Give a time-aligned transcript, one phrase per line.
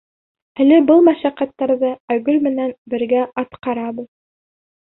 [0.63, 4.09] Әле был мәшәҡәттәрҙе Айгөл менән бергә атҡарабыҙ.